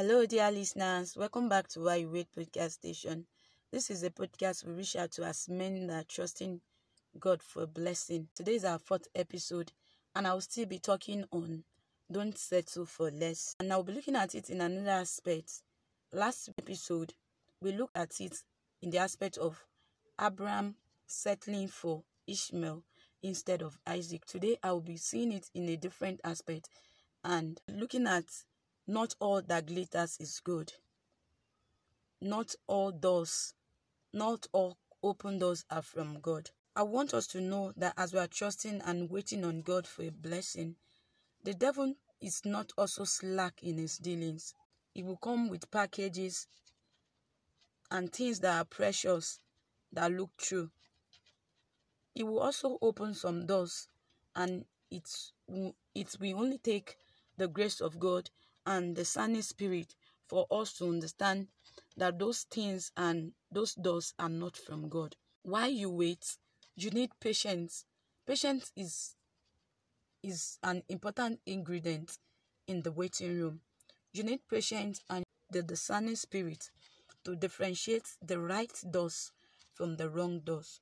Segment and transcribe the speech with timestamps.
[0.00, 1.16] Hello, dear listeners.
[1.16, 3.26] Welcome back to While You Wait podcast station.
[3.72, 6.60] This is a podcast we reach out to as men that are trusting
[7.18, 8.28] God for blessing.
[8.36, 9.72] Today is our fourth episode,
[10.14, 11.64] and I will still be talking on
[12.12, 13.56] don't settle for less.
[13.58, 15.62] And I'll be looking at it in another aspect.
[16.12, 17.14] Last episode,
[17.60, 18.36] we looked at it
[18.80, 19.66] in the aspect of
[20.20, 20.76] Abraham
[21.08, 22.84] settling for Ishmael
[23.24, 24.26] instead of Isaac.
[24.26, 26.68] Today, I will be seeing it in a different aspect
[27.24, 28.26] and looking at
[28.88, 30.72] not all that glitters is good.
[32.22, 33.52] Not all doors,
[34.14, 36.50] not all open doors are from God.
[36.74, 40.04] I want us to know that as we are trusting and waiting on God for
[40.04, 40.76] a blessing,
[41.44, 44.54] the devil is not also slack in his dealings.
[44.94, 46.48] He will come with packages
[47.90, 49.38] and things that are precious
[49.92, 50.70] that look true.
[52.14, 53.88] He will also open some doors
[54.34, 55.32] and it's
[55.94, 56.96] it will only take
[57.36, 58.30] the grace of God
[58.68, 59.94] and the Sunny Spirit
[60.28, 61.48] for us to understand
[61.96, 65.16] that those things and those doors are not from God.
[65.42, 66.36] While you wait,
[66.76, 67.86] you need patience.
[68.26, 69.14] Patience is
[70.22, 72.18] is an important ingredient
[72.66, 73.60] in the waiting room.
[74.12, 76.70] You need patience and the discerning spirit
[77.24, 79.32] to differentiate the right doors
[79.72, 80.80] from the wrong doors.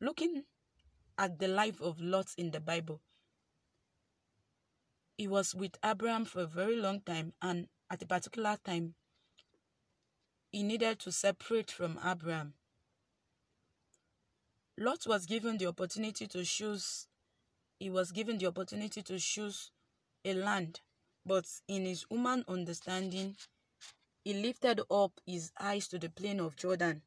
[0.00, 0.42] Looking
[1.16, 3.00] at the life of Lot in the Bible,
[5.18, 8.94] he was with Abraham for a very long time, and at a particular time,
[10.52, 12.54] he needed to separate from Abraham.
[14.78, 17.08] Lot was given the opportunity to choose,
[17.80, 19.72] he was given the opportunity to choose
[20.24, 20.80] a land,
[21.26, 23.34] but in his human understanding,
[24.24, 27.02] he lifted up his eyes to the plain of Jordan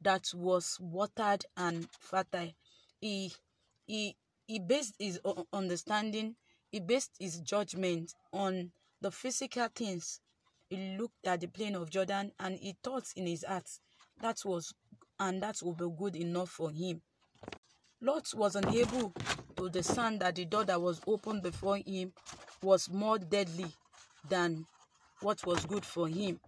[0.00, 2.52] that was watered and fertile.
[3.02, 3.32] He,
[3.86, 5.20] he, he based his
[5.52, 6.36] understanding
[6.70, 10.20] he based his judgment on the physical things.
[10.68, 13.68] He looked at the plain of Jordan and he thought in his heart
[14.20, 14.74] that was
[15.18, 17.00] and that would be good enough for him.
[18.00, 19.12] Lot was unable
[19.56, 22.12] to discern that the door that was opened before him
[22.62, 23.66] was more deadly
[24.28, 24.66] than
[25.20, 26.38] what was good for him.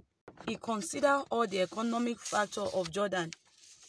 [0.47, 3.31] He considered all the economic factor of Jordan,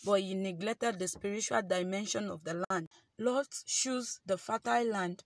[0.05, 2.87] but he neglected the spiritual dimension of the land.
[3.17, 5.23] Lot chose the fertile land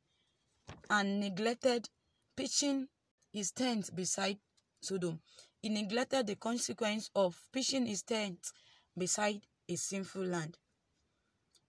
[0.90, 1.90] and neglected
[2.36, 2.88] pitching
[3.32, 4.38] his tent beside
[4.82, 5.20] Sodom.
[5.62, 8.52] He neglected the consequence of pitching his tent
[8.98, 10.58] beside a sinful land.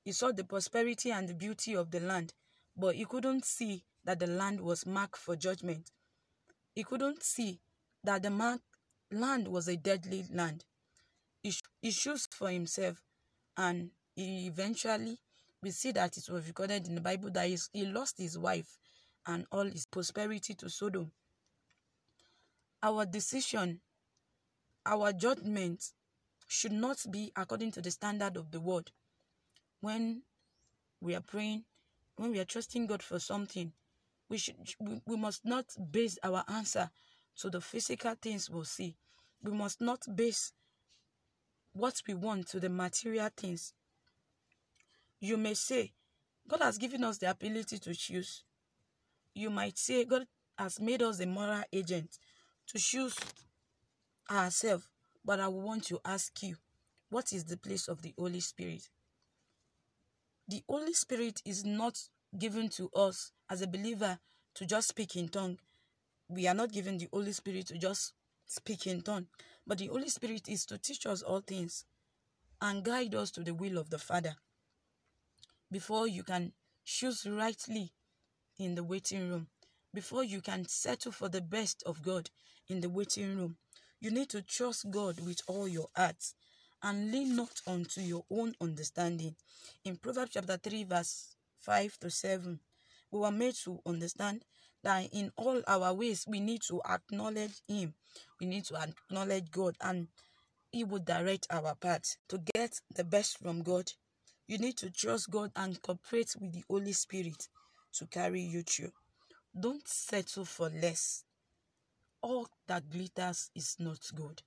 [0.05, 2.35] He saw the prosperity and the beauty of the land,
[2.77, 5.91] but he couldn't see that the land was marked for judgment.
[6.75, 7.61] He couldn't see
[8.03, 8.61] that the mark,
[9.11, 10.65] land was a deadly land.
[11.43, 13.01] He, he chose for himself,
[13.57, 15.19] and he eventually
[15.63, 18.77] we see that it was recorded in the Bible that he, he lost his wife
[19.27, 21.11] and all his prosperity to Sodom.
[22.83, 23.81] Our decision,
[24.85, 25.93] our judgment
[26.47, 28.91] should not be according to the standard of the world.
[29.81, 30.23] When
[31.01, 31.65] we are praying,
[32.17, 33.73] when we are trusting God for something,
[34.29, 36.91] we should we, we must not base our answer
[37.41, 38.97] to the physical things we'll see.
[39.43, 40.53] We must not base
[41.73, 43.75] what we want to the material things.
[45.21, 45.93] You may say,
[46.49, 48.45] God has given us the ability to choose
[49.35, 50.27] you might say God
[50.59, 52.19] has made us a moral agent
[52.69, 53.17] to choose
[54.31, 54.89] ourselves.
[55.25, 56.57] But I want to ask you,
[57.11, 58.89] what is the place of the Holy Spirit?
[60.49, 61.99] The Holy Spirit is not
[62.39, 64.19] given to us as a believer
[64.55, 65.59] to just speak in tongue.
[66.29, 68.13] We are not given the Holy Spirit to just
[68.47, 69.27] speak in tongue.
[69.67, 71.85] But the Holy Spirit is to teach us all things
[72.61, 74.37] and guide us to the will of the Father.
[75.71, 76.53] Before you can
[76.85, 77.93] choose rightly
[78.59, 79.49] in the waiting room.
[79.93, 82.31] Before you can settle for the best of God
[82.69, 83.57] in the waiting room,
[84.01, 86.35] you need to trust God with all your heart
[86.83, 89.35] and lean not unto your own understanding.
[89.85, 92.61] In Proverbs chapter 3, verse 5 to 7,
[93.11, 94.45] we were made to understand
[94.83, 97.95] that in all our ways we need to acknowledge Him,
[98.41, 100.09] we need to acknowledge God, and
[100.71, 102.17] He will direct our path.
[102.29, 103.91] To get the best from God,
[104.47, 107.49] you need to trust God and cooperate with the Holy Spirit
[107.95, 108.93] to carry you through.
[109.59, 111.25] Don't settle for less.
[112.23, 114.43] All that glitters is not good.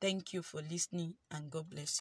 [0.00, 1.86] Thank you for listening and God bless you.